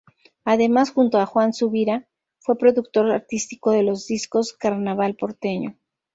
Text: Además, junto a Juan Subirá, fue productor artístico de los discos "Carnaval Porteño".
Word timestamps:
Además, 0.45 0.89
junto 0.89 1.19
a 1.19 1.27
Juan 1.27 1.53
Subirá, 1.53 2.07
fue 2.39 2.57
productor 2.57 3.11
artístico 3.11 3.69
de 3.69 3.83
los 3.83 4.07
discos 4.07 4.51
"Carnaval 4.51 5.15
Porteño". 5.15 5.77